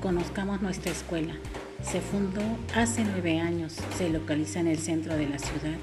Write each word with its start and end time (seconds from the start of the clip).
conozcamos 0.00 0.62
nuestra 0.62 0.92
escuela. 0.92 1.34
Se 1.82 2.00
fundó 2.00 2.42
hace 2.74 3.04
nueve 3.04 3.40
años, 3.40 3.76
se 3.96 4.08
localiza 4.08 4.60
en 4.60 4.68
el 4.68 4.78
centro 4.78 5.16
de 5.16 5.28
la 5.28 5.38
ciudad 5.38 5.76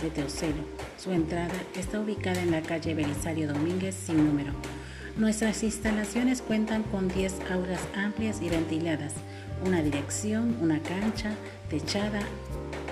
de 0.00 0.10
Teocelo. 0.10 0.62
Su 0.98 1.12
entrada 1.12 1.54
está 1.76 2.00
ubicada 2.00 2.42
en 2.42 2.50
la 2.50 2.62
calle 2.62 2.94
Belisario 2.94 3.48
Domínguez 3.52 3.94
sin 3.94 4.26
número. 4.26 4.52
Nuestras 5.16 5.62
instalaciones 5.62 6.42
cuentan 6.42 6.82
con 6.82 7.08
10 7.08 7.34
aulas 7.50 7.80
amplias 7.94 8.42
y 8.42 8.48
ventiladas, 8.48 9.14
una 9.64 9.80
dirección, 9.82 10.56
una 10.60 10.80
cancha, 10.80 11.34
techada, 11.70 12.20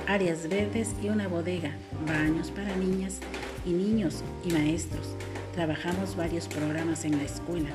áreas 0.06 0.48
verdes 0.48 0.90
y 1.02 1.08
una 1.08 1.26
bodega, 1.26 1.72
baños 2.06 2.50
para 2.50 2.76
niñas 2.76 3.18
y 3.66 3.70
niños 3.70 4.22
y 4.44 4.52
maestros. 4.52 5.16
Trabajamos 5.54 6.16
varios 6.16 6.46
programas 6.46 7.04
en 7.04 7.18
la 7.18 7.24
escuela 7.24 7.70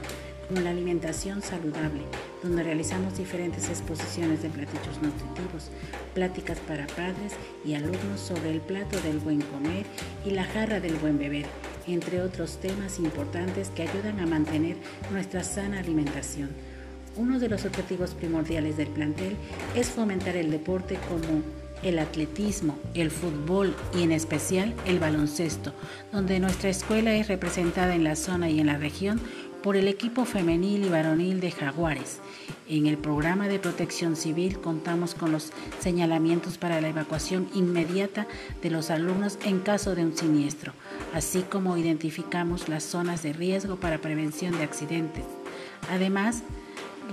como 0.48 0.62
la 0.62 0.70
alimentación 0.70 1.42
saludable, 1.42 2.04
donde 2.44 2.64
realizamos 2.64 3.18
diferentes 3.18 3.70
exposiciones 3.70 4.42
de 4.42 4.50
platillos 4.50 5.02
nutritivos, 5.02 5.70
pláticas 6.14 6.60
para 6.60 6.88
padres 6.88 7.34
y 7.66 7.74
alumnos 7.74 8.20
sobre 8.20 8.52
el 8.52 8.62
plato 8.62 9.00
del 9.02 9.20
buen 9.20 9.42
comer 9.42 9.86
y 10.26 10.32
la 10.32 10.44
jarra 10.44 10.80
del 10.80 10.96
buen 10.96 11.18
beber, 11.18 11.46
entre 11.88 12.22
otros 12.22 12.58
temas 12.58 13.00
importantes 13.00 13.70
que 13.70 13.84
ayudan 13.84 14.20
a 14.20 14.26
mantener 14.26 14.78
nuestra 15.12 15.44
sana 15.44 15.80
alimentación. 15.80 16.50
Uno 17.16 17.40
de 17.40 17.50
los 17.50 17.66
objetivos 17.66 18.14
primordiales 18.14 18.78
del 18.78 18.90
plantel 18.90 19.36
es 19.76 19.90
fomentar 19.90 20.36
el 20.36 20.52
deporte 20.52 21.00
como 21.10 21.42
el 21.84 22.00
atletismo, 22.00 22.78
el 22.94 23.12
fútbol 23.12 23.76
y 23.96 24.04
en 24.04 24.12
especial 24.12 24.74
el 24.86 25.00
baloncesto, 25.00 25.74
donde 26.12 26.40
nuestra 26.40 26.70
escuela 26.70 27.14
es 27.16 27.28
representada 27.28 27.96
en 27.96 28.04
la 28.04 28.16
zona 28.16 28.50
y 28.50 28.60
en 28.60 28.68
la 28.68 28.78
región 28.78 29.20
por 29.68 29.76
el 29.76 29.90
equipo 29.90 30.24
femenil 30.24 30.86
y 30.86 30.88
varonil 30.88 31.42
de 31.42 31.52
Jaguares. 31.52 32.20
En 32.70 32.86
el 32.86 32.98
programa 32.98 33.50
de 33.50 33.60
protección 33.60 34.16
civil 34.16 34.62
contamos 34.62 35.14
con 35.14 35.34
los 35.34 35.52
señalamientos 35.82 36.58
para 36.58 36.80
la 36.80 36.88
evacuación 36.88 37.50
inmediata 37.54 38.28
de 38.62 38.70
los 38.70 38.90
alumnos 38.92 39.38
en 39.44 39.60
caso 39.60 39.94
de 39.94 40.06
un 40.06 40.16
siniestro, 40.16 40.72
así 41.14 41.42
como 41.42 41.78
identificamos 41.78 42.70
las 42.70 42.86
zonas 42.86 43.24
de 43.24 43.34
riesgo 43.34 43.76
para 43.76 43.98
prevención 43.98 44.58
de 44.58 44.64
accidentes. 44.64 45.26
Además, 45.92 46.44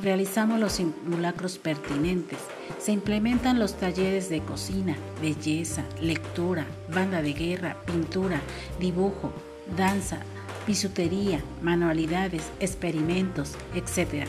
realizamos 0.00 0.60
los 0.60 0.74
simulacros 0.74 1.58
pertinentes. 1.58 2.38
Se 2.78 2.92
implementan 2.92 3.58
los 3.58 3.74
talleres 3.74 4.28
de 4.28 4.42
cocina, 4.42 4.96
belleza, 5.20 5.82
lectura, 6.00 6.68
banda 6.94 7.20
de 7.20 7.32
guerra, 7.32 7.76
pintura, 7.84 8.40
dibujo, 8.78 9.32
danza, 9.76 10.20
bisutería, 10.66 11.42
manualidades, 11.62 12.42
experimentos, 12.60 13.52
etc., 13.74 14.26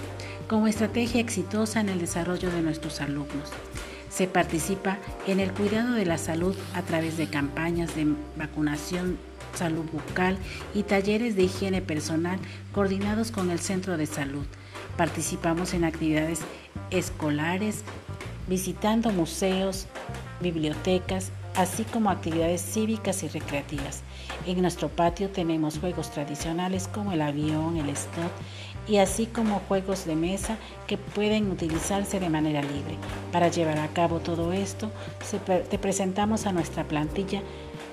como 0.48 0.68
estrategia 0.68 1.22
exitosa 1.22 1.82
en 1.82 1.90
el 1.90 2.00
desarrollo 2.00 2.52
de 2.52 2.62
nuestros 2.62 3.02
alumnos. 3.02 3.50
Se 4.10 4.28
participa 4.28 4.98
en 5.28 5.40
el 5.40 5.52
cuidado 5.52 5.94
de 5.94 6.06
la 6.06 6.18
salud 6.18 6.56
a 6.74 6.82
través 6.84 7.18
de 7.18 7.28
campañas 7.28 7.96
de 7.96 8.08
vacunación, 8.38 9.18
salud 9.56 9.86
bucal 9.92 10.38
y 10.74 10.84
talleres 10.84 11.36
de 11.36 11.44
higiene 11.44 11.82
personal 11.82 12.40
coordinados 12.74 13.32
con 13.32 13.50
el 13.50 13.60
centro 13.60 13.98
de 13.98 14.06
salud. 14.06 14.46
Participamos 14.98 15.74
en 15.74 15.84
actividades 15.84 16.40
escolares, 16.92 17.84
visitando 18.48 19.12
museos, 19.12 19.88
bibliotecas, 20.42 21.32
así 21.58 21.84
como 21.84 22.10
actividades 22.10 22.62
cívicas 22.62 23.24
y 23.24 23.28
recreativas. 23.28 24.04
En 24.46 24.62
nuestro 24.62 24.90
patio 24.90 25.30
tenemos 25.30 25.80
juegos 25.80 26.12
tradicionales 26.12 26.88
como 26.88 27.12
el 27.12 27.22
avión, 27.22 27.78
el 27.78 27.90
stop 27.90 28.32
y 28.88 28.98
así 28.98 29.26
como 29.26 29.62
juegos 29.68 30.06
de 30.06 30.16
mesa 30.16 30.58
que 30.88 30.98
pueden 30.98 31.50
utilizarse 31.50 32.20
de 32.20 32.30
manera 32.30 32.62
libre. 32.62 32.98
Para 33.32 33.48
llevar 33.48 33.80
a 33.80 33.88
cabo 33.88 34.20
todo 34.20 34.54
esto, 34.54 34.92
te 35.70 35.80
presentamos 35.80 36.46
a 36.46 36.52
nuestra 36.52 36.84
plantilla 36.84 37.42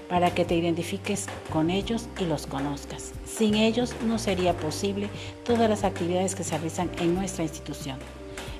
para 0.08 0.34
que 0.34 0.44
te 0.44 0.54
identifiques 0.54 1.26
con 1.50 1.70
ellos 1.70 2.08
y 2.20 2.26
los 2.26 2.46
conozcas. 2.46 3.12
Sin 3.24 3.54
ellos 3.54 3.94
no 4.06 4.18
sería 4.18 4.54
posible 4.54 5.08
todas 5.44 5.70
las 5.70 5.84
actividades 5.84 6.34
que 6.34 6.44
se 6.44 6.58
realizan 6.58 6.90
en 7.00 7.14
nuestra 7.14 7.44
institución. 7.44 7.96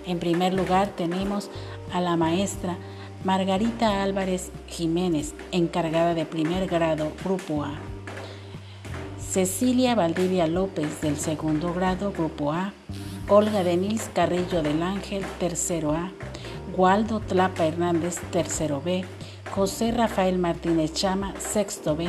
En 0.06 0.18
primer 0.18 0.54
lugar 0.54 0.88
tenemos 0.96 1.50
a 1.92 2.00
la 2.00 2.16
maestra 2.16 2.78
Margarita 3.24 4.02
Álvarez 4.02 4.50
Jiménez, 4.66 5.34
encargada 5.52 6.12
de 6.12 6.26
primer 6.26 6.66
grado, 6.66 7.12
Grupo 7.24 7.62
A. 7.62 7.74
Cecilia 9.16 9.94
Valdivia 9.94 10.48
López, 10.48 11.00
del 11.00 11.16
segundo 11.16 11.72
grado, 11.72 12.10
Grupo 12.10 12.50
A. 12.50 12.72
Olga 13.28 13.62
Denise 13.62 14.10
Carrillo 14.12 14.62
del 14.62 14.82
Ángel, 14.82 15.24
tercero 15.38 15.92
A. 15.92 16.10
Waldo 16.76 17.20
Tlapa 17.20 17.64
Hernández, 17.64 18.18
tercero 18.32 18.82
B. 18.84 19.04
José 19.54 19.92
Rafael 19.92 20.38
Martínez 20.38 20.92
Chama, 20.92 21.32
sexto 21.38 21.94
B. 21.94 22.08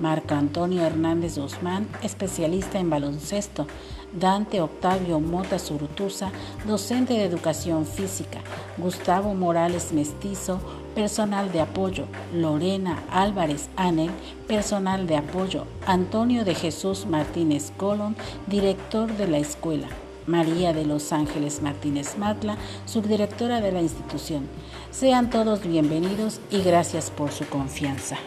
Marco 0.00 0.34
Antonio 0.34 0.82
Hernández 0.82 1.38
Guzmán, 1.38 1.88
especialista 2.02 2.78
en 2.78 2.90
baloncesto. 2.90 3.66
Dante 4.12 4.62
Octavio 4.62 5.20
Mota 5.20 5.58
Surutusa, 5.58 6.30
docente 6.66 7.14
de 7.14 7.24
educación 7.24 7.84
física, 7.84 8.40
Gustavo 8.78 9.34
Morales 9.34 9.92
Mestizo, 9.92 10.60
personal 10.94 11.52
de 11.52 11.60
apoyo, 11.60 12.06
Lorena 12.32 13.02
Álvarez 13.10 13.68
Anel, 13.76 14.10
personal 14.46 15.06
de 15.06 15.16
apoyo, 15.16 15.66
Antonio 15.86 16.44
de 16.44 16.54
Jesús 16.54 17.06
Martínez 17.06 17.70
Colón, 17.76 18.16
director 18.46 19.12
de 19.16 19.28
la 19.28 19.38
escuela. 19.38 19.88
María 20.26 20.74
de 20.74 20.84
Los 20.84 21.12
Ángeles 21.12 21.62
Martínez 21.62 22.18
Matla, 22.18 22.58
subdirectora 22.84 23.62
de 23.62 23.72
la 23.72 23.80
institución. 23.80 24.46
Sean 24.90 25.30
todos 25.30 25.62
bienvenidos 25.62 26.40
y 26.50 26.60
gracias 26.60 27.10
por 27.10 27.32
su 27.32 27.46
confianza. 27.46 28.18